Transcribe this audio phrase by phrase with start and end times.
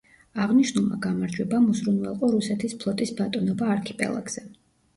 [0.45, 4.49] აღნიშნულმა გამარჯვებამ უზრუნველყო რუსეთის ფლოტის ბატონობა არქიპელაგზე.